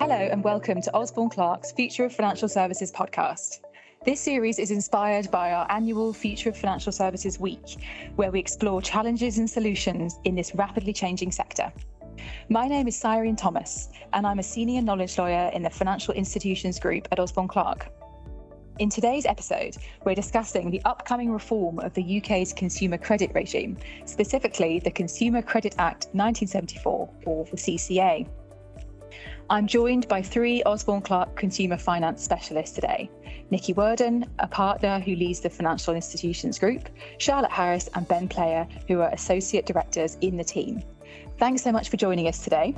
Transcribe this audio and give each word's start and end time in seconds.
Hello, 0.00 0.14
and 0.14 0.42
welcome 0.42 0.80
to 0.80 0.94
Osborne 0.94 1.28
Clarke's 1.28 1.72
Future 1.72 2.06
of 2.06 2.14
Financial 2.14 2.48
Services 2.48 2.90
podcast. 2.90 3.58
This 4.06 4.18
series 4.18 4.58
is 4.58 4.70
inspired 4.70 5.30
by 5.30 5.52
our 5.52 5.70
annual 5.70 6.14
Future 6.14 6.48
of 6.48 6.56
Financial 6.56 6.90
Services 6.90 7.38
Week, 7.38 7.76
where 8.16 8.30
we 8.30 8.40
explore 8.40 8.80
challenges 8.80 9.36
and 9.36 9.48
solutions 9.48 10.18
in 10.24 10.34
this 10.34 10.54
rapidly 10.54 10.94
changing 10.94 11.30
sector. 11.30 11.70
My 12.48 12.66
name 12.66 12.88
is 12.88 12.98
Seirian 12.98 13.36
Thomas, 13.36 13.90
and 14.14 14.26
I'm 14.26 14.38
a 14.38 14.42
senior 14.42 14.80
knowledge 14.80 15.18
lawyer 15.18 15.50
in 15.52 15.62
the 15.62 15.68
Financial 15.68 16.14
Institutions 16.14 16.80
Group 16.80 17.06
at 17.12 17.20
Osborne 17.20 17.48
Clarke. 17.48 17.92
In 18.78 18.88
today's 18.88 19.26
episode, 19.26 19.76
we're 20.06 20.14
discussing 20.14 20.70
the 20.70 20.80
upcoming 20.86 21.30
reform 21.30 21.78
of 21.80 21.92
the 21.92 22.22
UK's 22.22 22.54
consumer 22.54 22.96
credit 22.96 23.32
regime, 23.34 23.76
specifically 24.06 24.78
the 24.78 24.90
Consumer 24.90 25.42
Credit 25.42 25.74
Act 25.76 26.06
1974, 26.14 27.10
or 27.26 27.44
the 27.44 27.58
CCA. 27.58 28.26
I'm 29.50 29.66
joined 29.66 30.06
by 30.06 30.22
three 30.22 30.62
Osborne 30.62 31.02
Clarke 31.02 31.34
consumer 31.34 31.76
finance 31.76 32.22
specialists 32.22 32.72
today 32.72 33.10
Nikki 33.50 33.72
Worden, 33.72 34.24
a 34.38 34.46
partner 34.46 35.00
who 35.00 35.16
leads 35.16 35.40
the 35.40 35.50
Financial 35.50 35.92
Institutions 35.92 36.56
Group, 36.56 36.88
Charlotte 37.18 37.50
Harris, 37.50 37.88
and 37.96 38.06
Ben 38.06 38.28
Player, 38.28 38.68
who 38.86 39.00
are 39.00 39.08
associate 39.08 39.66
directors 39.66 40.16
in 40.20 40.36
the 40.36 40.44
team. 40.44 40.84
Thanks 41.38 41.62
so 41.62 41.72
much 41.72 41.88
for 41.88 41.96
joining 41.96 42.28
us 42.28 42.44
today. 42.44 42.76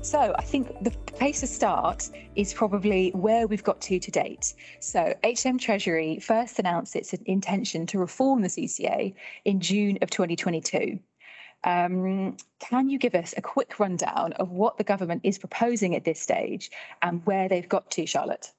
So, 0.00 0.32
I 0.38 0.42
think 0.42 0.68
the 0.84 0.92
place 1.06 1.40
to 1.40 1.48
start 1.48 2.10
is 2.36 2.54
probably 2.54 3.10
where 3.10 3.48
we've 3.48 3.64
got 3.64 3.80
to 3.80 3.98
to 3.98 4.10
date. 4.12 4.54
So, 4.78 5.12
HM 5.24 5.58
Treasury 5.58 6.20
first 6.20 6.60
announced 6.60 6.94
its 6.94 7.12
intention 7.26 7.84
to 7.86 7.98
reform 7.98 8.42
the 8.42 8.48
CCA 8.48 9.12
in 9.44 9.58
June 9.58 9.98
of 10.02 10.10
2022. 10.10 11.00
Um, 11.64 12.36
can 12.58 12.88
you 12.88 12.98
give 12.98 13.14
us 13.14 13.34
a 13.36 13.42
quick 13.42 13.78
rundown 13.78 14.32
of 14.34 14.50
what 14.50 14.78
the 14.78 14.84
government 14.84 15.22
is 15.24 15.38
proposing 15.38 15.94
at 15.94 16.04
this 16.04 16.20
stage 16.20 16.70
and 17.02 17.24
where 17.26 17.48
they've 17.48 17.68
got 17.68 17.90
to, 17.92 18.06
Charlotte? 18.06 18.50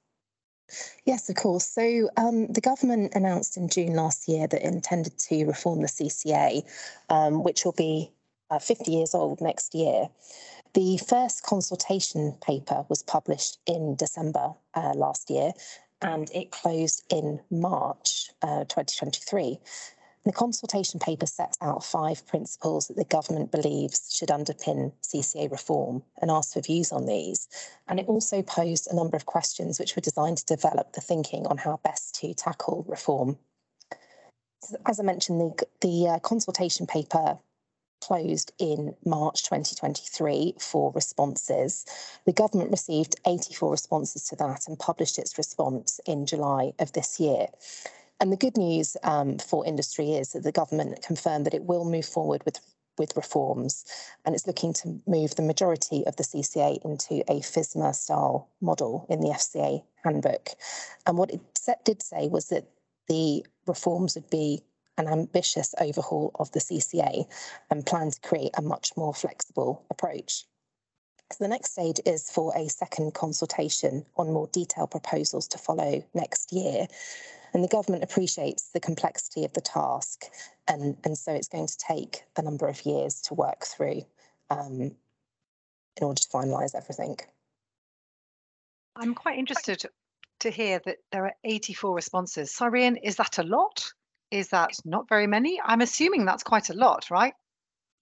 Yes, 1.04 1.28
of 1.28 1.36
course. 1.36 1.66
So 1.66 2.08
um, 2.16 2.46
the 2.46 2.60
government 2.60 3.14
announced 3.14 3.56
in 3.56 3.68
June 3.68 3.94
last 3.94 4.28
year 4.28 4.46
that 4.46 4.62
it 4.62 4.72
intended 4.72 5.18
to 5.18 5.44
reform 5.44 5.82
the 5.82 5.88
CCA, 5.88 6.62
um, 7.10 7.44
which 7.44 7.64
will 7.64 7.72
be 7.72 8.10
uh, 8.50 8.58
50 8.58 8.90
years 8.90 9.14
old 9.14 9.40
next 9.40 9.74
year. 9.74 10.08
The 10.72 10.98
first 10.98 11.44
consultation 11.44 12.36
paper 12.40 12.84
was 12.88 13.02
published 13.02 13.58
in 13.66 13.94
December 13.94 14.54
uh, 14.74 14.92
last 14.94 15.30
year 15.30 15.52
and 16.02 16.30
it 16.34 16.50
closed 16.50 17.04
in 17.10 17.40
March 17.50 18.30
uh, 18.42 18.64
2023. 18.64 19.58
The 20.24 20.32
consultation 20.32 21.00
paper 21.00 21.26
sets 21.26 21.58
out 21.60 21.84
five 21.84 22.26
principles 22.26 22.88
that 22.88 22.96
the 22.96 23.04
government 23.04 23.52
believes 23.52 24.10
should 24.16 24.30
underpin 24.30 24.92
CCA 25.02 25.50
reform 25.50 26.02
and 26.20 26.30
asks 26.30 26.54
for 26.54 26.62
views 26.62 26.92
on 26.92 27.04
these. 27.04 27.46
And 27.88 28.00
it 28.00 28.06
also 28.08 28.40
posed 28.40 28.88
a 28.90 28.96
number 28.96 29.18
of 29.18 29.26
questions 29.26 29.78
which 29.78 29.94
were 29.94 30.00
designed 30.00 30.38
to 30.38 30.46
develop 30.46 30.94
the 30.94 31.02
thinking 31.02 31.46
on 31.46 31.58
how 31.58 31.78
best 31.84 32.14
to 32.20 32.32
tackle 32.32 32.86
reform. 32.88 33.36
As 34.86 34.98
I 34.98 35.02
mentioned, 35.02 35.40
the, 35.40 35.66
the 35.82 36.08
uh, 36.08 36.18
consultation 36.20 36.86
paper 36.86 37.38
closed 38.00 38.52
in 38.58 38.94
March 39.04 39.42
2023 39.44 40.54
for 40.58 40.90
responses. 40.92 41.84
The 42.24 42.32
government 42.32 42.70
received 42.70 43.16
84 43.26 43.70
responses 43.70 44.24
to 44.28 44.36
that 44.36 44.68
and 44.68 44.78
published 44.78 45.18
its 45.18 45.36
response 45.36 46.00
in 46.06 46.24
July 46.24 46.72
of 46.78 46.92
this 46.92 47.20
year. 47.20 47.48
And 48.20 48.32
the 48.32 48.36
good 48.36 48.56
news 48.56 48.96
um, 49.02 49.38
for 49.38 49.66
industry 49.66 50.12
is 50.12 50.32
that 50.32 50.44
the 50.44 50.52
government 50.52 51.02
confirmed 51.02 51.46
that 51.46 51.54
it 51.54 51.64
will 51.64 51.84
move 51.84 52.06
forward 52.06 52.42
with 52.44 52.58
with 52.96 53.16
reforms, 53.16 53.84
and 54.24 54.36
it's 54.36 54.46
looking 54.46 54.72
to 54.72 55.00
move 55.06 55.34
the 55.34 55.42
majority 55.42 56.06
of 56.06 56.14
the 56.14 56.22
CCA 56.22 56.78
into 56.84 57.24
a 57.28 57.40
FISMA 57.40 57.92
style 57.92 58.48
model 58.60 59.06
in 59.08 59.20
the 59.20 59.30
FCA 59.30 59.82
handbook. 60.04 60.50
And 61.06 61.18
what 61.18 61.30
it 61.32 61.40
did 61.84 62.02
say 62.02 62.28
was 62.28 62.50
that 62.50 62.68
the 63.08 63.44
reforms 63.66 64.14
would 64.14 64.30
be 64.30 64.62
an 64.96 65.08
ambitious 65.08 65.74
overhaul 65.80 66.30
of 66.36 66.52
the 66.52 66.60
CCA 66.60 67.24
and 67.70 67.84
plan 67.84 68.10
to 68.10 68.20
create 68.20 68.52
a 68.56 68.62
much 68.62 68.92
more 68.96 69.12
flexible 69.12 69.84
approach. 69.90 70.44
So 71.32 71.42
the 71.42 71.48
next 71.48 71.72
stage 71.72 72.00
is 72.06 72.30
for 72.30 72.56
a 72.56 72.68
second 72.68 73.14
consultation 73.14 74.04
on 74.16 74.32
more 74.32 74.48
detailed 74.52 74.92
proposals 74.92 75.48
to 75.48 75.58
follow 75.58 76.04
next 76.14 76.52
year. 76.52 76.86
And 77.54 77.62
the 77.62 77.68
government 77.68 78.02
appreciates 78.02 78.70
the 78.72 78.80
complexity 78.80 79.44
of 79.44 79.52
the 79.52 79.60
task, 79.60 80.24
and, 80.66 80.96
and 81.04 81.16
so 81.16 81.32
it's 81.32 81.48
going 81.48 81.68
to 81.68 81.78
take 81.78 82.24
a 82.36 82.42
number 82.42 82.66
of 82.66 82.84
years 82.84 83.20
to 83.22 83.34
work 83.34 83.64
through 83.64 84.02
um, 84.50 84.80
in 84.80 86.02
order 86.02 86.20
to 86.20 86.28
finalise 86.28 86.74
everything. 86.74 87.16
I'm 88.96 89.14
quite 89.14 89.38
interested 89.38 89.84
to 90.40 90.50
hear 90.50 90.80
that 90.84 90.98
there 91.12 91.26
are 91.26 91.34
84 91.44 91.94
responses. 91.94 92.52
Seirian, 92.52 92.98
is 93.02 93.16
that 93.16 93.38
a 93.38 93.44
lot? 93.44 93.92
Is 94.30 94.48
that 94.48 94.72
not 94.84 95.08
very 95.08 95.28
many? 95.28 95.60
I'm 95.64 95.80
assuming 95.80 96.24
that's 96.24 96.42
quite 96.42 96.70
a 96.70 96.74
lot, 96.74 97.08
right? 97.10 97.34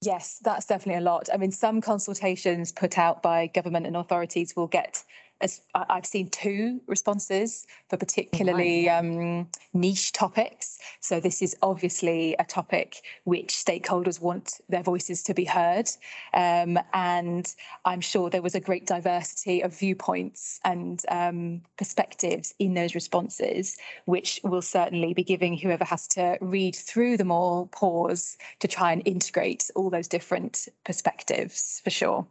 Yes, 0.01 0.39
that's 0.43 0.67
definitely 0.67 1.01
a 1.01 1.05
lot. 1.05 1.29
I 1.33 1.37
mean, 1.37 1.53
some 1.53 1.81
consultations 1.81 2.73
put 2.73 2.99
out 2.99 3.23
by 3.23 3.47
government 3.49 3.87
and 3.87 3.97
authorities 3.97 4.55
will 4.57 4.67
get 4.67 5.05
as 5.43 5.61
I've 5.75 6.07
seen 6.07 6.31
two 6.31 6.81
responses 6.87 7.67
for 7.89 7.97
particularly 7.97 8.89
um, 8.89 9.49
niche 9.75 10.13
topics. 10.13 10.79
So 11.01 11.21
this 11.21 11.43
is 11.43 11.57
obviously 11.63 12.35
a 12.39 12.45
topic 12.45 13.03
which 13.25 13.49
stakeholders 13.49 14.21
want 14.21 14.61
their 14.69 14.83
voices 14.83 15.23
to 15.25 15.35
be 15.35 15.45
heard, 15.45 15.91
um, 16.33 16.79
and 16.95 17.53
I'm 17.85 18.01
sure 18.01 18.31
there 18.31 18.43
was 18.43 18.55
a 18.55 18.61
great 18.61 18.87
diversity 18.87 19.63
of 19.63 19.77
viewpoints 19.77 20.61
and 20.65 21.03
um, 21.09 21.63
perspectives 21.77 22.55
in 22.59 22.75
those 22.75 22.95
responses, 22.95 23.77
which 24.05 24.41
will 24.45 24.63
certainly 24.63 25.13
be 25.13 25.25
giving 25.25 25.59
whoever 25.59 25.85
has 25.85 26.07
to 26.09 26.39
read 26.41 26.77
through 26.77 27.17
them 27.17 27.33
all 27.33 27.67
pause 27.67 28.39
to 28.61 28.69
try 28.69 28.93
and 28.93 29.03
integrate 29.07 29.71
all 29.75 29.91
those 29.91 30.09
different 30.09 30.69
perspectives 30.85 31.81
for 31.83 31.91
sure. 31.91 32.27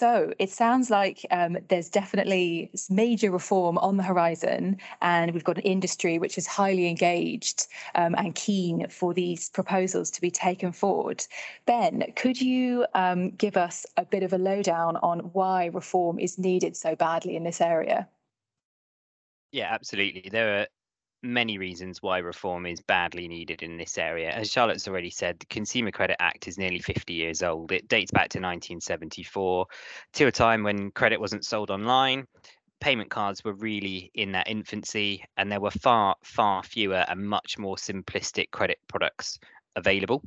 So 0.00 0.32
it 0.38 0.48
sounds 0.48 0.88
like 0.88 1.26
um, 1.30 1.58
there's 1.68 1.90
definitely 1.90 2.70
major 2.88 3.30
reform 3.30 3.76
on 3.76 3.98
the 3.98 4.02
horizon, 4.02 4.78
and 5.02 5.34
we've 5.34 5.44
got 5.44 5.58
an 5.58 5.64
industry 5.64 6.18
which 6.18 6.38
is 6.38 6.46
highly 6.46 6.88
engaged 6.88 7.66
um, 7.94 8.14
and 8.14 8.34
keen 8.34 8.88
for 8.88 9.12
these 9.12 9.50
proposals 9.50 10.10
to 10.12 10.22
be 10.22 10.30
taken 10.30 10.72
forward. 10.72 11.22
Ben, 11.66 12.02
could 12.16 12.40
you 12.40 12.86
um, 12.94 13.32
give 13.32 13.58
us 13.58 13.84
a 13.98 14.06
bit 14.06 14.22
of 14.22 14.32
a 14.32 14.38
lowdown 14.38 14.96
on 15.02 15.18
why 15.34 15.66
reform 15.66 16.18
is 16.18 16.38
needed 16.38 16.78
so 16.78 16.96
badly 16.96 17.36
in 17.36 17.44
this 17.44 17.60
area? 17.60 18.08
Yeah, 19.52 19.68
absolutely. 19.70 20.30
There 20.30 20.60
are 20.60 20.66
many 21.22 21.58
reasons 21.58 22.02
why 22.02 22.18
reform 22.18 22.66
is 22.66 22.80
badly 22.80 23.28
needed 23.28 23.62
in 23.62 23.76
this 23.76 23.98
area. 23.98 24.30
As 24.30 24.50
Charlotte's 24.50 24.88
already 24.88 25.10
said, 25.10 25.38
the 25.38 25.46
Consumer 25.46 25.90
Credit 25.90 26.16
Act 26.20 26.48
is 26.48 26.58
nearly 26.58 26.78
50 26.78 27.12
years 27.12 27.42
old. 27.42 27.72
It 27.72 27.88
dates 27.88 28.10
back 28.10 28.28
to 28.30 28.38
1974, 28.38 29.66
to 30.14 30.26
a 30.26 30.32
time 30.32 30.62
when 30.62 30.90
credit 30.92 31.20
wasn't 31.20 31.44
sold 31.44 31.70
online. 31.70 32.26
Payment 32.80 33.10
cards 33.10 33.44
were 33.44 33.52
really 33.52 34.10
in 34.14 34.32
their 34.32 34.44
infancy, 34.46 35.22
and 35.36 35.52
there 35.52 35.60
were 35.60 35.70
far, 35.70 36.16
far 36.24 36.62
fewer 36.62 37.04
and 37.08 37.26
much 37.26 37.58
more 37.58 37.76
simplistic 37.76 38.50
credit 38.50 38.78
products 38.88 39.38
available. 39.76 40.22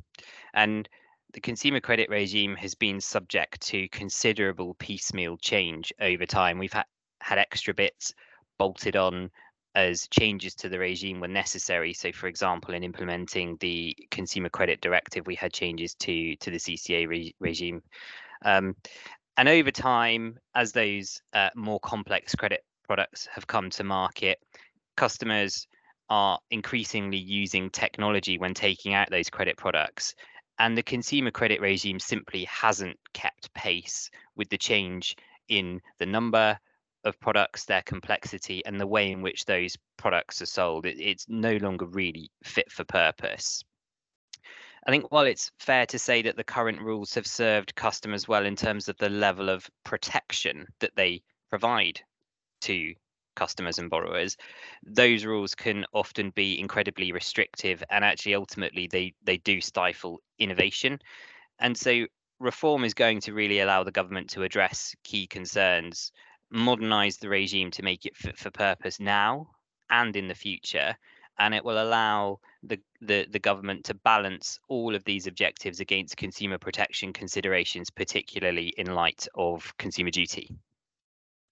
And 0.54 0.88
the 1.32 1.40
consumer 1.40 1.80
credit 1.80 2.08
regime 2.08 2.54
has 2.56 2.76
been 2.76 3.00
subject 3.00 3.60
to 3.62 3.88
considerable 3.88 4.74
piecemeal 4.74 5.36
change 5.38 5.92
over 6.00 6.26
time. 6.26 6.58
We've 6.58 6.72
had, 6.72 6.86
had 7.20 7.38
extra 7.38 7.74
bits 7.74 8.14
bolted 8.56 8.94
on 8.94 9.30
as 9.74 10.08
changes 10.08 10.54
to 10.54 10.68
the 10.68 10.78
regime 10.78 11.20
were 11.20 11.28
necessary. 11.28 11.92
So, 11.92 12.12
for 12.12 12.28
example, 12.28 12.74
in 12.74 12.84
implementing 12.84 13.56
the 13.60 13.96
Consumer 14.10 14.48
Credit 14.48 14.80
Directive, 14.80 15.26
we 15.26 15.34
had 15.34 15.52
changes 15.52 15.94
to 15.96 16.36
to 16.36 16.50
the 16.50 16.58
CCA 16.58 17.08
re- 17.08 17.34
regime. 17.40 17.82
Um, 18.44 18.76
and 19.36 19.48
over 19.48 19.70
time, 19.70 20.38
as 20.54 20.72
those 20.72 21.20
uh, 21.32 21.50
more 21.56 21.80
complex 21.80 22.34
credit 22.34 22.64
products 22.86 23.26
have 23.32 23.46
come 23.46 23.70
to 23.70 23.84
market, 23.84 24.38
customers 24.96 25.66
are 26.08 26.38
increasingly 26.50 27.18
using 27.18 27.70
technology 27.70 28.38
when 28.38 28.54
taking 28.54 28.94
out 28.94 29.10
those 29.10 29.30
credit 29.30 29.56
products. 29.56 30.14
And 30.58 30.78
the 30.78 30.82
consumer 30.82 31.32
credit 31.32 31.60
regime 31.60 31.98
simply 31.98 32.44
hasn't 32.44 32.96
kept 33.12 33.52
pace 33.54 34.10
with 34.36 34.48
the 34.50 34.58
change 34.58 35.16
in 35.48 35.80
the 35.98 36.06
number, 36.06 36.58
of 37.04 37.20
products, 37.20 37.64
their 37.64 37.82
complexity, 37.82 38.64
and 38.64 38.80
the 38.80 38.86
way 38.86 39.10
in 39.10 39.22
which 39.22 39.44
those 39.44 39.76
products 39.96 40.42
are 40.42 40.46
sold, 40.46 40.86
it, 40.86 40.98
it's 40.98 41.26
no 41.28 41.56
longer 41.56 41.86
really 41.86 42.30
fit 42.42 42.70
for 42.70 42.84
purpose. 42.84 43.62
I 44.86 44.90
think 44.90 45.10
while 45.10 45.24
it's 45.24 45.50
fair 45.58 45.86
to 45.86 45.98
say 45.98 46.22
that 46.22 46.36
the 46.36 46.44
current 46.44 46.80
rules 46.80 47.14
have 47.14 47.26
served 47.26 47.74
customers 47.74 48.28
well 48.28 48.44
in 48.44 48.56
terms 48.56 48.88
of 48.88 48.98
the 48.98 49.08
level 49.08 49.48
of 49.48 49.68
protection 49.82 50.66
that 50.80 50.94
they 50.94 51.22
provide 51.48 52.00
to 52.62 52.94
customers 53.34 53.78
and 53.78 53.88
borrowers, 53.88 54.36
those 54.84 55.24
rules 55.24 55.54
can 55.54 55.86
often 55.94 56.30
be 56.30 56.60
incredibly 56.60 57.12
restrictive 57.12 57.82
and 57.90 58.04
actually 58.04 58.34
ultimately 58.34 58.86
they 58.86 59.14
they 59.24 59.38
do 59.38 59.60
stifle 59.60 60.20
innovation. 60.38 60.98
And 61.58 61.76
so 61.76 62.06
reform 62.40 62.84
is 62.84 62.94
going 62.94 63.20
to 63.20 63.32
really 63.32 63.60
allow 63.60 63.84
the 63.84 63.92
government 63.92 64.30
to 64.30 64.42
address 64.42 64.94
key 65.02 65.26
concerns, 65.26 66.12
modernize 66.54 67.16
the 67.16 67.28
regime 67.28 67.70
to 67.72 67.82
make 67.82 68.06
it 68.06 68.16
fit 68.16 68.38
for 68.38 68.50
purpose 68.50 69.00
now 69.00 69.50
and 69.90 70.14
in 70.16 70.28
the 70.28 70.34
future, 70.34 70.96
and 71.38 71.52
it 71.52 71.64
will 71.64 71.82
allow 71.82 72.38
the, 72.62 72.78
the, 73.00 73.26
the 73.30 73.40
government 73.40 73.84
to 73.84 73.94
balance 73.94 74.58
all 74.68 74.94
of 74.94 75.04
these 75.04 75.26
objectives 75.26 75.80
against 75.80 76.16
consumer 76.16 76.56
protection 76.56 77.12
considerations, 77.12 77.90
particularly 77.90 78.72
in 78.78 78.94
light 78.94 79.26
of 79.34 79.76
consumer 79.78 80.10
duty. 80.10 80.48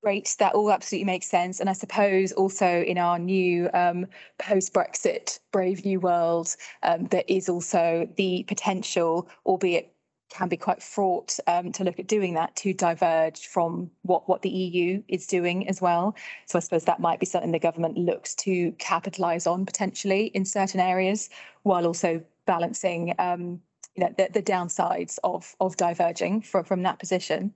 Great, 0.03 0.35
that 0.41 0.55
all 0.55 0.73
absolutely 0.73 1.05
makes 1.05 1.29
sense. 1.29 1.61
And 1.61 1.71
I 1.71 1.75
suppose 1.75 2.33
also 2.33 2.67
in 2.83 2.99
our 2.99 3.21
new 3.21 3.71
um, 3.73 4.07
post 4.39 4.73
Brexit 4.73 5.39
Brave 5.53 5.85
New 5.85 6.01
World, 6.01 6.57
um, 6.83 7.07
there 7.07 7.23
is 7.29 7.49
also 7.49 8.09
the 8.17 8.45
potential, 8.49 9.29
albeit 9.47 9.92
can 10.33 10.49
be 10.49 10.57
quite 10.57 10.83
fraught 10.83 11.39
um, 11.47 11.73
to 11.73 11.85
look 11.85 11.99
at 11.99 12.07
doing 12.07 12.35
that 12.35 12.57
to 12.57 12.73
diverge 12.73 13.47
from 13.47 13.91
what, 14.03 14.29
what 14.29 14.41
the 14.43 14.49
EU 14.49 15.03
is 15.09 15.27
doing 15.27 15.69
as 15.69 15.81
well. 15.83 16.17
So 16.47 16.57
I 16.59 16.61
suppose 16.61 16.85
that 16.85 17.01
might 17.01 17.21
be 17.21 17.27
something 17.27 17.53
the 17.53 17.59
government 17.59 17.99
looks 17.99 18.35
to 18.37 18.73
capitalise 18.73 19.47
on 19.47 19.67
potentially 19.67 20.27
in 20.27 20.45
certain 20.45 20.81
areas, 20.81 21.29
while 21.65 21.87
also 21.87 22.23
balancing 22.47 23.15
um, 23.19 23.61
you 23.95 24.05
know, 24.05 24.15
the, 24.17 24.29
the 24.33 24.43
downsides 24.43 25.19
of, 25.23 25.55
of 25.61 25.77
diverging 25.77 26.41
from, 26.41 26.65
from 26.65 26.83
that 26.83 26.99
position. 26.99 27.53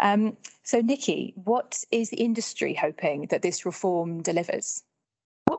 Um, 0.00 0.36
so 0.64 0.80
Nikki, 0.80 1.32
what 1.44 1.84
is 1.92 2.10
the 2.10 2.16
industry 2.16 2.74
hoping 2.74 3.26
that 3.30 3.42
this 3.42 3.64
reform 3.64 4.20
delivers? 4.20 4.82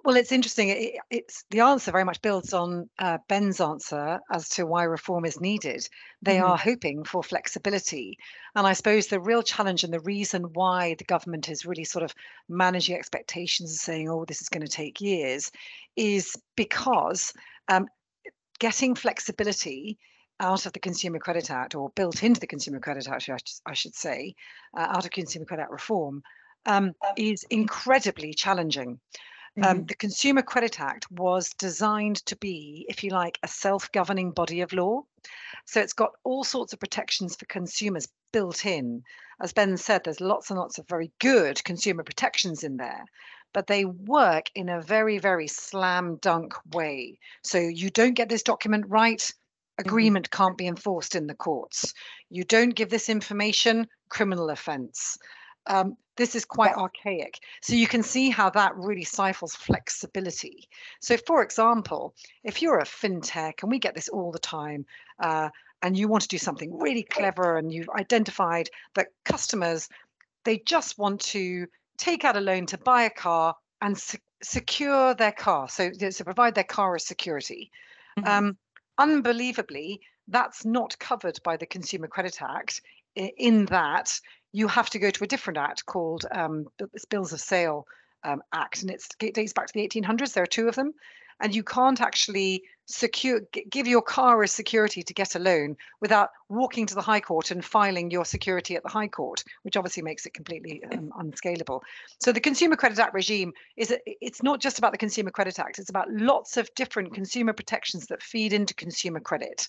Well, 0.07 0.15
it's 0.15 0.31
interesting. 0.31 0.69
It, 0.69 0.93
it's 1.09 1.43
the 1.49 1.59
answer 1.59 1.91
very 1.91 2.05
much 2.05 2.21
builds 2.21 2.53
on 2.53 2.89
uh, 2.97 3.17
Ben's 3.27 3.59
answer 3.59 4.21
as 4.31 4.47
to 4.51 4.65
why 4.65 4.83
reform 4.83 5.25
is 5.25 5.41
needed. 5.41 5.85
They 6.21 6.37
mm-hmm. 6.37 6.49
are 6.49 6.57
hoping 6.57 7.03
for 7.03 7.21
flexibility, 7.21 8.17
and 8.55 8.65
I 8.65 8.71
suppose 8.71 9.07
the 9.07 9.19
real 9.19 9.43
challenge 9.43 9.83
and 9.83 9.91
the 9.91 9.99
reason 9.99 10.43
why 10.53 10.95
the 10.97 11.03
government 11.03 11.49
is 11.49 11.65
really 11.65 11.83
sort 11.83 12.05
of 12.05 12.15
managing 12.47 12.95
expectations 12.95 13.71
and 13.71 13.79
saying, 13.79 14.09
"Oh, 14.09 14.23
this 14.23 14.41
is 14.41 14.47
going 14.47 14.65
to 14.65 14.71
take 14.71 15.01
years," 15.01 15.51
is 15.97 16.37
because 16.55 17.33
um, 17.67 17.89
getting 18.59 18.95
flexibility 18.95 19.97
out 20.39 20.65
of 20.65 20.71
the 20.71 20.79
Consumer 20.79 21.19
Credit 21.19 21.51
Act, 21.51 21.75
or 21.75 21.89
built 21.97 22.23
into 22.23 22.39
the 22.39 22.47
Consumer 22.47 22.79
Credit 22.79 23.09
Act, 23.09 23.29
I 23.65 23.73
should 23.73 23.95
say, 23.95 24.35
uh, 24.73 24.87
out 24.89 25.03
of 25.03 25.11
Consumer 25.11 25.43
Credit 25.43 25.63
Act 25.63 25.71
reform, 25.73 26.23
um, 26.65 26.93
is 27.17 27.43
incredibly 27.49 28.33
challenging. 28.33 29.01
Um, 29.63 29.77
mm-hmm. 29.77 29.85
the 29.87 29.95
Consumer 29.95 30.43
Credit 30.43 30.79
Act 30.79 31.11
was 31.11 31.49
designed 31.53 32.17
to 32.27 32.35
be, 32.35 32.85
if 32.89 33.03
you 33.03 33.09
like, 33.09 33.39
a 33.41 33.47
self 33.47 33.91
governing 33.91 34.31
body 34.31 34.61
of 34.61 34.71
law. 34.71 35.03
So 35.65 35.81
it's 35.81 35.93
got 35.93 36.11
all 36.23 36.43
sorts 36.43 36.73
of 36.73 36.79
protections 36.79 37.35
for 37.35 37.45
consumers 37.45 38.07
built 38.31 38.65
in. 38.65 39.03
As 39.41 39.53
Ben 39.53 39.75
said, 39.77 40.03
there's 40.03 40.21
lots 40.21 40.49
and 40.49 40.59
lots 40.59 40.77
of 40.77 40.87
very 40.87 41.11
good 41.19 41.63
consumer 41.63 42.03
protections 42.03 42.63
in 42.63 42.77
there, 42.77 43.05
but 43.53 43.67
they 43.67 43.85
work 43.85 44.51
in 44.53 44.69
a 44.69 44.81
very, 44.81 45.17
very 45.17 45.47
slam 45.47 46.17
dunk 46.17 46.53
way. 46.73 47.17
So 47.41 47.57
you 47.57 47.89
don't 47.89 48.13
get 48.13 48.29
this 48.29 48.43
document 48.43 48.85
right, 48.87 49.19
mm-hmm. 49.19 49.87
agreement 49.87 50.29
can't 50.29 50.57
be 50.57 50.67
enforced 50.67 51.15
in 51.15 51.25
the 51.25 51.35
courts. 51.35 51.93
You 52.29 52.43
don't 52.43 52.75
give 52.75 52.89
this 52.89 53.09
information, 53.09 53.87
criminal 54.09 54.51
offense. 54.51 55.17
Um, 55.67 55.97
this 56.15 56.35
is 56.35 56.45
quite 56.45 56.75
archaic. 56.75 57.39
So 57.61 57.75
you 57.75 57.87
can 57.87 58.01
see 58.01 58.29
how 58.29 58.49
that 58.49 58.75
really 58.75 59.03
stifles 59.03 59.55
flexibility. 59.55 60.67
So, 60.99 61.15
for 61.15 61.43
example, 61.43 62.15
if 62.43 62.61
you're 62.61 62.79
a 62.79 62.85
fintech, 62.85 63.61
and 63.61 63.71
we 63.71 63.79
get 63.79 63.93
this 63.93 64.09
all 64.09 64.31
the 64.31 64.39
time, 64.39 64.85
uh, 65.19 65.49
and 65.83 65.95
you 65.95 66.07
want 66.07 66.23
to 66.23 66.27
do 66.27 66.39
something 66.39 66.79
really 66.79 67.03
clever, 67.03 67.57
and 67.57 67.71
you've 67.71 67.89
identified 67.89 68.69
that 68.95 69.09
customers 69.25 69.89
they 70.43 70.57
just 70.59 70.97
want 70.97 71.19
to 71.19 71.67
take 71.97 72.23
out 72.23 72.37
a 72.37 72.39
loan 72.39 72.65
to 72.67 72.77
buy 72.77 73.03
a 73.03 73.09
car 73.09 73.53
and 73.81 73.97
se- 73.97 74.19
secure 74.41 75.13
their 75.13 75.33
car, 75.33 75.67
so 75.67 75.91
to 75.91 76.23
provide 76.23 76.55
their 76.55 76.63
car 76.63 76.95
as 76.95 77.05
security. 77.05 77.69
Mm-hmm. 78.17 78.29
Um, 78.29 78.57
unbelievably, 78.97 79.99
that's 80.29 80.63
not 80.63 80.97
covered 80.99 81.39
by 81.43 81.57
the 81.57 81.65
Consumer 81.65 82.07
Credit 82.07 82.41
Act 82.41 82.81
in 83.15 83.65
that 83.65 84.19
you 84.51 84.67
have 84.67 84.89
to 84.91 84.99
go 84.99 85.09
to 85.09 85.23
a 85.23 85.27
different 85.27 85.57
act 85.57 85.85
called 85.85 86.25
um, 86.31 86.67
the 86.77 86.89
Bills 87.09 87.33
of 87.33 87.39
Sale 87.41 87.85
um, 88.23 88.41
Act, 88.53 88.81
and 88.81 88.91
it 88.91 89.03
dates 89.33 89.53
back 89.53 89.67
to 89.67 89.73
the 89.73 89.87
1800s. 89.87 90.33
There 90.33 90.43
are 90.43 90.47
two 90.47 90.67
of 90.67 90.75
them, 90.75 90.93
and 91.39 91.55
you 91.55 91.63
can't 91.63 92.01
actually 92.01 92.63
secure 92.89 93.41
give 93.69 93.85
your 93.85 94.01
car 94.01 94.41
as 94.43 94.51
security 94.51 95.03
to 95.03 95.13
get 95.13 95.35
a 95.35 95.39
loan 95.39 95.75
without 95.99 96.29
walking 96.47 96.85
to 96.85 96.95
the 96.95 97.01
High 97.01 97.19
Court 97.19 97.51
and 97.51 97.63
filing 97.63 98.09
your 98.09 98.23
security 98.23 98.77
at 98.77 98.83
the 98.83 98.89
High 98.89 99.09
Court, 99.09 99.43
which 99.63 99.75
obviously 99.75 100.01
makes 100.01 100.25
it 100.25 100.33
completely 100.33 100.81
um, 100.93 101.11
unscalable. 101.19 101.83
So 102.19 102.31
the 102.31 102.39
Consumer 102.39 102.77
Credit 102.77 102.97
Act 102.97 103.13
regime 103.13 103.51
is 103.75 103.93
it's 104.05 104.41
not 104.41 104.61
just 104.61 104.77
about 104.77 104.93
the 104.93 104.97
Consumer 104.97 105.31
Credit 105.31 105.59
Act; 105.59 105.79
it's 105.79 105.89
about 105.89 106.09
lots 106.09 106.57
of 106.57 106.73
different 106.75 107.13
consumer 107.13 107.53
protections 107.53 108.07
that 108.07 108.23
feed 108.23 108.53
into 108.53 108.73
consumer 108.73 109.19
credit. 109.19 109.67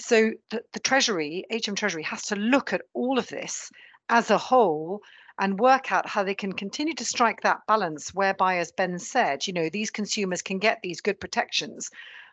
So 0.00 0.32
the, 0.50 0.62
the 0.72 0.80
Treasury, 0.80 1.44
HM 1.50 1.74
Treasury, 1.74 2.02
has 2.02 2.22
to 2.24 2.36
look 2.36 2.72
at 2.72 2.82
all 2.94 3.18
of 3.18 3.28
this 3.28 3.70
as 4.08 4.30
a 4.30 4.38
whole 4.38 5.00
and 5.38 5.58
work 5.58 5.90
out 5.90 6.08
how 6.08 6.22
they 6.22 6.34
can 6.34 6.52
continue 6.52 6.94
to 6.94 7.04
strike 7.04 7.40
that 7.40 7.66
balance 7.66 8.14
whereby 8.14 8.58
as 8.58 8.72
ben 8.72 8.98
said 8.98 9.46
you 9.46 9.52
know 9.52 9.68
these 9.68 9.90
consumers 9.90 10.42
can 10.42 10.58
get 10.58 10.80
these 10.82 11.00
good 11.00 11.18
protections 11.18 11.90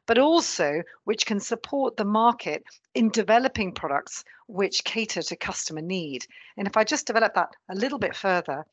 but 0.08 0.18
also 0.18 0.82
which 1.04 1.26
can 1.26 1.40
support 1.40 1.96
the 1.96 2.06
market 2.06 2.64
in 2.96 3.10
developing 3.10 3.72
products 3.72 4.24
which 4.48 4.84
cater 4.84 5.22
to 5.22 5.36
customer 5.36 5.82
need. 5.82 6.26
And 6.58 6.68
if 6.68 6.76
i 6.78 6.84
just 6.84 7.08
develop 7.08 7.34
that 7.36 7.50
a 7.70 7.76
little 7.76 8.00
bit 8.00 8.16
further 8.16 8.66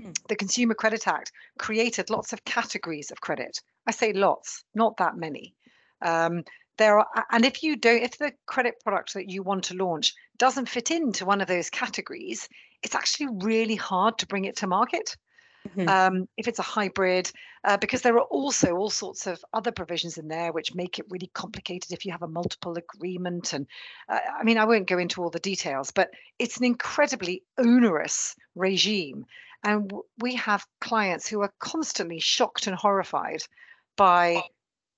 hmm. 0.00 0.12
the 0.28 0.36
consumer 0.36 0.74
credit 0.74 1.06
act 1.06 1.32
created 1.58 2.10
lots 2.10 2.32
of 2.32 2.44
categories 2.44 3.10
of 3.10 3.20
credit. 3.20 3.60
I 3.86 3.90
say 3.90 4.12
lots 4.12 4.64
not 4.74 4.96
that 4.98 5.16
many. 5.16 5.54
Um, 6.02 6.44
there 6.76 6.98
are 6.98 7.06
and 7.30 7.44
if 7.44 7.62
you 7.62 7.76
don't 7.76 8.02
if 8.02 8.18
the 8.18 8.32
credit 8.46 8.80
product 8.82 9.14
that 9.14 9.30
you 9.30 9.42
want 9.42 9.64
to 9.64 9.74
launch 9.74 10.14
doesn't 10.38 10.68
fit 10.68 10.90
into 10.90 11.24
one 11.24 11.40
of 11.40 11.48
those 11.48 11.70
categories 11.70 12.48
it's 12.82 12.94
actually 12.94 13.28
really 13.42 13.74
hard 13.74 14.18
to 14.18 14.26
bring 14.26 14.44
it 14.44 14.56
to 14.56 14.66
market 14.66 15.16
mm-hmm. 15.68 15.88
um, 15.88 16.28
if 16.36 16.48
it's 16.48 16.58
a 16.58 16.62
hybrid 16.62 17.30
uh, 17.64 17.76
because 17.76 18.02
there 18.02 18.14
are 18.14 18.24
also 18.24 18.74
all 18.76 18.90
sorts 18.90 19.26
of 19.26 19.42
other 19.52 19.72
provisions 19.72 20.18
in 20.18 20.28
there 20.28 20.52
which 20.52 20.74
make 20.74 20.98
it 20.98 21.06
really 21.10 21.30
complicated 21.34 21.92
if 21.92 22.04
you 22.04 22.12
have 22.12 22.22
a 22.22 22.28
multiple 22.28 22.76
agreement 22.76 23.52
and 23.52 23.66
uh, 24.08 24.18
i 24.38 24.44
mean 24.44 24.58
i 24.58 24.64
won't 24.64 24.88
go 24.88 24.98
into 24.98 25.22
all 25.22 25.30
the 25.30 25.38
details 25.40 25.90
but 25.90 26.10
it's 26.38 26.58
an 26.58 26.64
incredibly 26.64 27.42
onerous 27.58 28.34
regime 28.54 29.24
and 29.64 29.88
w- 29.88 30.04
we 30.18 30.34
have 30.34 30.66
clients 30.80 31.26
who 31.26 31.40
are 31.40 31.52
constantly 31.58 32.20
shocked 32.20 32.66
and 32.66 32.76
horrified 32.76 33.42
by 33.96 34.42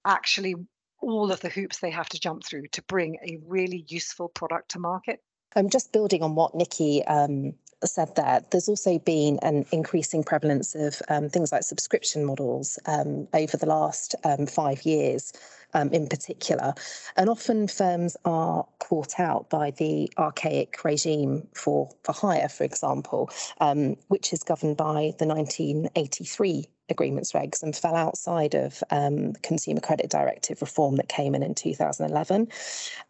actually 0.04 0.54
all 1.00 1.30
of 1.30 1.40
the 1.40 1.48
hoops 1.48 1.78
they 1.78 1.90
have 1.90 2.08
to 2.08 2.20
jump 2.20 2.44
through 2.44 2.66
to 2.68 2.82
bring 2.82 3.16
a 3.22 3.38
really 3.46 3.84
useful 3.88 4.28
product 4.28 4.70
to 4.70 4.78
market. 4.78 5.20
I'm 5.56 5.70
just 5.70 5.92
building 5.92 6.22
on 6.22 6.36
what 6.36 6.54
Nikki 6.54 7.04
um, 7.06 7.54
said 7.84 8.14
there. 8.16 8.42
There's 8.50 8.68
also 8.68 8.98
been 8.98 9.38
an 9.42 9.66
increasing 9.72 10.24
prevalence 10.24 10.74
of 10.76 11.02
um, 11.08 11.30
things 11.30 11.52
like 11.52 11.64
subscription 11.64 12.24
models 12.26 12.78
um, 12.86 13.28
over 13.34 13.56
the 13.56 13.66
last 13.66 14.14
um, 14.24 14.46
five 14.46 14.82
years. 14.84 15.32
Um, 15.76 15.90
in 15.90 16.06
particular. 16.06 16.72
And 17.18 17.28
often 17.28 17.68
firms 17.68 18.16
are 18.24 18.64
caught 18.78 19.20
out 19.20 19.50
by 19.50 19.72
the 19.72 20.10
archaic 20.16 20.82
regime 20.84 21.46
for, 21.52 21.90
for 22.02 22.12
hire, 22.12 22.48
for 22.48 22.64
example, 22.64 23.28
um, 23.60 23.96
which 24.08 24.32
is 24.32 24.42
governed 24.42 24.78
by 24.78 25.12
the 25.18 25.26
1983 25.26 26.66
agreements 26.88 27.32
regs 27.32 27.62
and 27.62 27.74
fell 27.74 27.96
outside 27.96 28.54
of 28.54 28.82
um, 28.90 29.32
Consumer 29.42 29.80
Credit 29.80 30.08
Directive 30.08 30.60
reform 30.60 30.96
that 30.96 31.08
came 31.08 31.34
in 31.34 31.42
in 31.42 31.54
2011. 31.54 32.48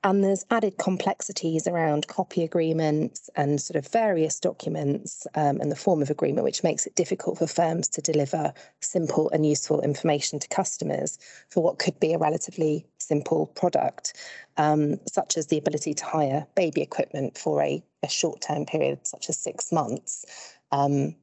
And 0.04 0.24
there's 0.24 0.44
added 0.50 0.78
complexities 0.78 1.66
around 1.66 2.06
copy 2.08 2.42
agreements 2.42 3.28
and 3.36 3.60
sort 3.60 3.76
of 3.76 3.90
various 3.90 4.40
documents 4.40 5.26
um, 5.34 5.60
and 5.60 5.70
the 5.70 5.76
form 5.76 6.02
of 6.02 6.10
agreement, 6.10 6.44
which 6.44 6.64
makes 6.64 6.86
it 6.86 6.94
difficult 6.94 7.38
for 7.38 7.46
firms 7.46 7.88
to 7.88 8.00
deliver 8.00 8.52
simple 8.80 9.30
and 9.30 9.44
useful 9.44 9.80
information 9.82 10.38
to 10.38 10.48
customers 10.48 11.18
for 11.50 11.62
what 11.62 11.78
could 11.78 11.98
be 12.00 12.14
a 12.14 12.18
relatively 12.18 12.55
simple 12.98 13.46
product, 13.46 14.14
um, 14.56 14.98
such 15.06 15.36
as 15.36 15.46
the 15.46 15.58
ability 15.58 15.94
to 15.94 16.04
hire 16.04 16.46
baby 16.54 16.82
equipment 16.82 17.38
for 17.38 17.62
a, 17.62 17.82
a 18.02 18.08
short 18.08 18.40
term 18.40 18.66
period, 18.66 19.06
such 19.06 19.28
as 19.28 19.38
six 19.38 19.72
months. 19.72 20.24
Um, 20.72 21.14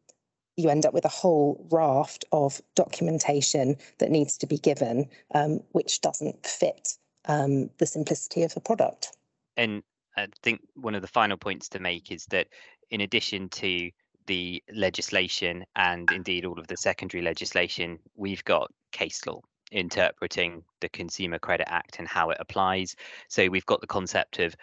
you 0.56 0.70
end 0.70 0.86
up 0.86 0.94
with 0.94 1.06
a 1.06 1.10
whole 1.10 1.66
raft 1.72 2.25
of 2.32 2.62
documentation 2.75 3.75
that 3.98 4.12
needs 4.12 4.38
to 4.38 4.48
be 4.48 4.58
given, 4.58 5.10
um, 5.34 5.62
which 5.72 6.02
doesn't 6.02 6.46
fit 6.46 6.94
um, 7.25 7.70
the 7.80 7.86
simplicity 7.86 8.44
of 8.44 8.54
the 8.54 8.62
product. 8.62 9.18
And 9.58 9.82
I 10.16 10.28
think 10.44 10.62
one 10.75 10.96
of 10.96 11.02
the 11.02 11.08
final 11.08 11.38
points 11.38 11.70
to 11.70 11.80
make 11.80 12.12
is 12.12 12.25
that 12.28 12.48
in 12.92 13.02
addition 13.02 13.50
to 13.50 13.90
the 14.28 14.63
legislation 14.72 15.66
and 15.75 16.10
indeed 16.12 16.46
all 16.46 16.60
of 16.60 16.68
the 16.68 16.78
secondary 16.78 17.24
legislation, 17.24 18.00
we've 18.16 18.44
got 18.46 18.72
case 18.92 19.25
law 19.25 19.42
interpreting 19.74 20.63
the 20.82 20.89
Consumer 20.89 21.39
Credit 21.39 21.70
Act 21.70 22.00
and 22.00 22.08
how 22.08 22.30
it 22.30 22.38
applies. 22.39 22.96
So 23.27 23.50
we've 23.50 23.65
got 23.65 23.82
the 23.82 23.88
concept 23.88 24.39
of 24.39 24.56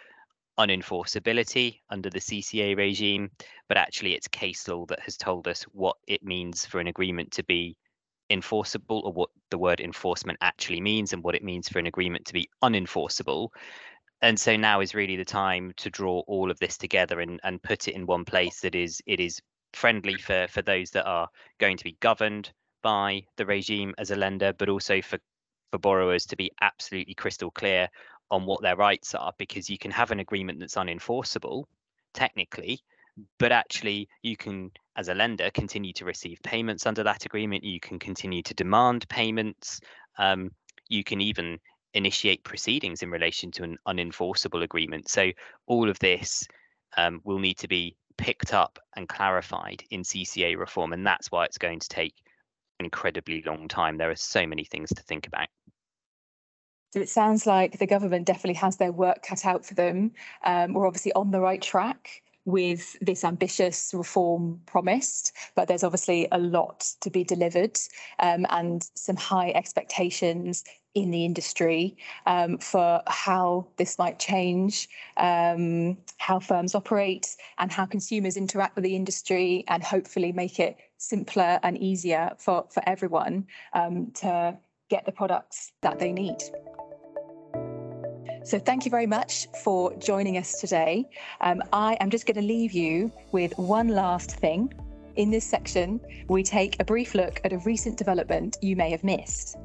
unenforceability 0.59 1.79
under 1.89 2.09
the 2.09 2.19
CCA 2.19 2.75
regime, 2.77 3.31
but 3.67 3.77
actually 3.77 4.13
it's 4.13 4.27
case 4.27 4.67
law 4.67 4.85
that 4.87 4.99
has 5.01 5.17
told 5.17 5.47
us 5.47 5.63
what 5.63 5.97
it 6.07 6.23
means 6.23 6.65
for 6.65 6.79
an 6.79 6.87
agreement 6.87 7.31
to 7.31 7.43
be 7.43 7.77
enforceable 8.29 9.01
or 9.05 9.11
what 9.11 9.29
the 9.49 9.57
word 9.57 9.81
enforcement 9.81 10.37
actually 10.41 10.81
means 10.81 11.13
and 11.13 11.23
what 11.23 11.35
it 11.35 11.43
means 11.43 11.67
for 11.67 11.79
an 11.79 11.87
agreement 11.87 12.25
to 12.25 12.33
be 12.33 12.49
unenforceable. 12.63 13.49
And 14.21 14.39
so 14.39 14.55
now 14.55 14.81
is 14.81 14.93
really 14.93 15.15
the 15.15 15.25
time 15.25 15.73
to 15.77 15.89
draw 15.89 16.19
all 16.27 16.51
of 16.51 16.59
this 16.59 16.77
together 16.77 17.21
and, 17.21 17.39
and 17.43 17.61
put 17.61 17.87
it 17.87 17.95
in 17.95 18.05
one 18.05 18.23
place 18.23 18.61
that 18.61 18.75
is 18.75 19.01
it 19.05 19.19
is 19.19 19.41
friendly 19.73 20.15
for, 20.15 20.47
for 20.49 20.61
those 20.61 20.91
that 20.91 21.05
are 21.05 21.27
going 21.59 21.77
to 21.77 21.83
be 21.83 21.97
governed 21.99 22.51
by 22.81 23.23
the 23.37 23.45
regime 23.45 23.93
as 23.97 24.11
a 24.11 24.15
lender, 24.15 24.53
but 24.53 24.69
also 24.69 25.01
for, 25.01 25.19
for 25.71 25.79
borrowers 25.79 26.25
to 26.27 26.35
be 26.35 26.51
absolutely 26.61 27.13
crystal 27.13 27.51
clear 27.51 27.87
on 28.29 28.45
what 28.45 28.61
their 28.61 28.75
rights 28.75 29.13
are, 29.13 29.33
because 29.37 29.69
you 29.69 29.77
can 29.77 29.91
have 29.91 30.11
an 30.11 30.19
agreement 30.19 30.59
that's 30.59 30.75
unenforceable, 30.75 31.65
technically, 32.13 32.79
but 33.39 33.51
actually 33.51 34.07
you 34.23 34.37
can, 34.37 34.71
as 34.95 35.09
a 35.09 35.13
lender, 35.13 35.49
continue 35.51 35.93
to 35.93 36.05
receive 36.05 36.39
payments 36.43 36.85
under 36.85 37.03
that 37.03 37.25
agreement. 37.25 37.63
You 37.63 37.79
can 37.79 37.99
continue 37.99 38.41
to 38.43 38.53
demand 38.53 39.07
payments. 39.09 39.81
Um, 40.17 40.51
you 40.87 41.03
can 41.03 41.21
even 41.21 41.59
initiate 41.93 42.43
proceedings 42.43 43.03
in 43.03 43.11
relation 43.11 43.51
to 43.51 43.63
an 43.63 43.77
unenforceable 43.87 44.63
agreement. 44.63 45.09
So 45.09 45.31
all 45.67 45.89
of 45.89 45.99
this 45.99 46.47
um, 46.97 47.21
will 47.23 47.39
need 47.39 47.57
to 47.59 47.67
be 47.67 47.95
picked 48.17 48.53
up 48.53 48.79
and 48.95 49.09
clarified 49.09 49.83
in 49.89 50.03
CCA 50.03 50.57
reform, 50.57 50.93
and 50.93 51.05
that's 51.05 51.31
why 51.31 51.45
it's 51.45 51.57
going 51.57 51.79
to 51.79 51.89
take 51.89 52.15
incredibly 52.85 53.41
long 53.45 53.67
time. 53.67 53.97
There 53.97 54.11
are 54.11 54.15
so 54.15 54.45
many 54.45 54.63
things 54.63 54.89
to 54.89 55.01
think 55.03 55.27
about. 55.27 55.47
So 56.93 56.99
it 56.99 57.09
sounds 57.09 57.47
like 57.47 57.79
the 57.79 57.87
government 57.87 58.27
definitely 58.27 58.55
has 58.55 58.75
their 58.75 58.91
work 58.91 59.23
cut 59.23 59.45
out 59.45 59.65
for 59.65 59.75
them. 59.75 60.11
Um, 60.43 60.73
we're 60.73 60.87
obviously 60.87 61.13
on 61.13 61.31
the 61.31 61.39
right 61.39 61.61
track 61.61 62.21
with 62.45 62.97
this 63.01 63.23
ambitious 63.23 63.93
reform 63.93 64.59
promised, 64.65 65.31
but 65.55 65.67
there's 65.67 65.83
obviously 65.83 66.27
a 66.31 66.39
lot 66.39 66.87
to 67.01 67.09
be 67.09 67.23
delivered 67.23 67.77
um, 68.19 68.45
and 68.49 68.89
some 68.95 69.15
high 69.15 69.51
expectations 69.51 70.63
in 70.93 71.11
the 71.11 71.23
industry 71.23 71.95
um, 72.25 72.57
for 72.57 73.01
how 73.07 73.67
this 73.77 73.97
might 73.97 74.19
change, 74.19 74.89
um, 75.17 75.97
how 76.17 76.39
firms 76.39 76.75
operate, 76.75 77.35
and 77.59 77.71
how 77.71 77.85
consumers 77.85 78.35
interact 78.35 78.75
with 78.75 78.83
the 78.83 78.95
industry, 78.95 79.63
and 79.67 79.83
hopefully 79.83 80.31
make 80.31 80.59
it 80.59 80.77
simpler 80.97 81.59
and 81.63 81.77
easier 81.77 82.31
for, 82.37 82.65
for 82.69 82.83
everyone 82.87 83.45
um, 83.73 84.11
to 84.11 84.57
get 84.89 85.05
the 85.05 85.11
products 85.11 85.71
that 85.81 85.99
they 85.99 86.11
need. 86.11 86.37
So 88.43 88.57
thank 88.57 88.85
you 88.85 88.91
very 88.91 89.05
much 89.05 89.47
for 89.63 89.95
joining 89.97 90.37
us 90.37 90.59
today. 90.59 91.07
Um, 91.41 91.61
I 91.71 91.95
am 91.99 92.09
just 92.09 92.25
going 92.25 92.35
to 92.35 92.41
leave 92.41 92.71
you 92.71 93.11
with 93.31 93.55
one 93.57 93.89
last 93.89 94.31
thing. 94.31 94.73
In 95.15 95.29
this 95.29 95.45
section, 95.45 95.99
we 96.27 96.41
take 96.41 96.79
a 96.79 96.83
brief 96.83 97.13
look 97.13 97.39
at 97.43 97.53
a 97.53 97.59
recent 97.59 97.97
development 97.97 98.57
you 98.61 98.75
may 98.75 98.89
have 98.89 99.03
missed. 99.03 99.57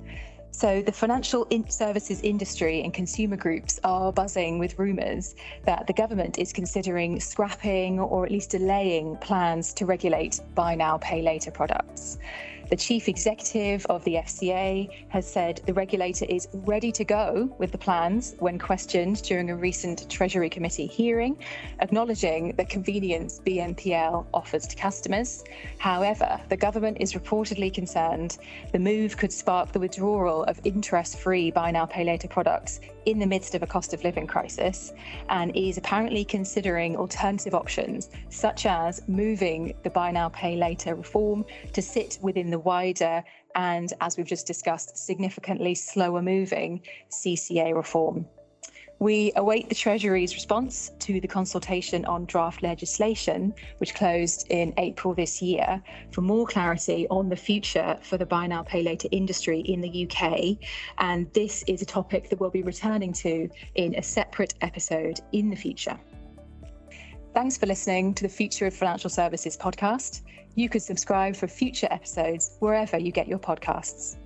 So, 0.51 0.83
the 0.83 0.93
financial 0.93 1.45
in- 1.51 1.69
services 1.69 2.21
industry 2.23 2.83
and 2.83 2.93
consumer 2.93 3.37
groups 3.37 3.81
are 3.83 4.13
buzzing 4.13 4.59
with 4.59 4.79
rumours 4.79 5.35
that 5.65 5.87
the 5.87 5.93
government 5.93 6.39
is 6.39 6.53
considering 6.53 7.19
scrapping 7.21 7.99
or 7.99 8.25
at 8.27 8.33
least 8.33 8.51
delaying 8.51 9.17
plans 9.17 9.73
to 9.75 9.87
regulate 9.87 10.41
buy 10.55 10.75
now, 10.75 10.99
pay 10.99 11.23
later 11.23 11.51
products. 11.51 12.19
The 12.69 12.77
chief 12.77 13.09
executive 13.09 13.87
of 13.87 14.03
the 14.03 14.15
FCA 14.15 14.91
has 15.11 15.31
said 15.31 15.61
the 15.67 15.73
regulator 15.73 16.27
is 16.29 16.49
ready 16.53 16.91
to 16.91 17.05
go 17.05 17.55
with 17.59 17.71
the 17.71 17.79
plans 17.79 18.35
when 18.41 18.59
questioned 18.59 19.23
during 19.23 19.51
a 19.51 19.57
recent 19.57 20.11
Treasury 20.11 20.51
Committee 20.51 20.89
hearing, 20.89 21.39
acknowledging 21.79 22.57
the 22.57 22.65
convenience 22.65 23.41
BNPL 23.47 24.27
offers 24.35 24.67
to 24.67 24.75
customers. 24.75 25.45
However, 25.79 26.41
the 26.49 26.57
government 26.57 26.97
is 26.99 27.13
reportedly 27.13 27.73
concerned 27.73 28.39
the 28.73 28.81
move 28.81 29.17
could 29.17 29.33
spark 29.33 29.71
the 29.71 29.79
withdrawal 29.79 30.43
of 30.45 30.61
interest 30.65 31.21
free 31.21 31.53
buy 31.53 31.71
now, 31.71 31.87
pay 31.87 32.03
later 32.03 32.27
products 32.27 32.81
in 33.05 33.21
the 33.21 33.27
midst 33.27 33.55
of 33.55 33.63
a 33.63 33.67
cost 33.67 33.95
of 33.95 34.03
living 34.03 34.27
crisis 34.27 34.93
and 35.29 35.57
is 35.57 35.79
apparently 35.79 36.25
considering 36.25 36.97
alternative 36.97 37.55
options, 37.55 38.11
such 38.29 38.67
as 38.67 39.01
moving 39.07 39.73
the 39.85 39.91
buy 39.91 40.11
now, 40.11 40.29
pay 40.31 40.57
later 40.57 40.97
reform 40.97 41.45
to 41.73 41.81
sit 41.81 42.19
within 42.21 42.51
the 42.57 42.61
wider 42.61 43.23
and, 43.55 43.93
as 44.01 44.17
we've 44.17 44.27
just 44.27 44.47
discussed, 44.47 44.97
significantly 44.97 45.75
slower 45.75 46.23
moving 46.23 46.81
CCA 47.11 47.75
reform. 47.75 48.27
We 48.99 49.31
await 49.37 49.69
the 49.69 49.75
Treasury's 49.75 50.35
response 50.35 50.91
to 51.01 51.21
the 51.21 51.29
consultation 51.29 52.07
on 52.07 52.25
draft 52.25 52.63
legislation, 52.63 53.53
which 53.77 53.95
closed 53.95 54.47
in 54.49 54.73
April 54.79 55.13
this 55.13 55.43
year, 55.43 55.83
for 56.13 56.23
more 56.23 56.47
clarity 56.47 57.07
on 57.11 57.29
the 57.29 57.37
future 57.37 57.99
for 58.01 58.17
the 58.17 58.25
buy 58.25 58.47
now, 58.47 58.63
pay 58.63 58.83
later 58.83 59.09
industry 59.11 59.61
in 59.61 59.83
the 59.83 60.09
UK. 60.09 60.57
And 60.97 61.31
this 61.35 61.63
is 61.67 61.83
a 61.83 61.87
topic 61.87 62.31
that 62.31 62.41
we'll 62.41 62.49
be 62.49 62.63
returning 62.63 63.13
to 63.25 63.51
in 63.75 63.97
a 63.97 64.03
separate 64.03 64.55
episode 64.63 65.21
in 65.33 65.51
the 65.51 65.57
future. 65.57 65.99
Thanks 67.37 67.59
for 67.59 67.67
listening 67.67 68.15
to 68.15 68.23
the 68.23 68.31
Future 68.31 68.65
of 68.65 68.73
Financial 68.73 69.11
Services 69.11 69.59
podcast. 69.59 70.23
You 70.55 70.71
can 70.71 70.81
subscribe 70.81 71.37
for 71.37 71.47
future 71.47 71.87
episodes 71.91 72.57
wherever 72.61 72.99
you 72.99 73.13
get 73.13 73.29
your 73.29 73.39
podcasts. 73.39 74.17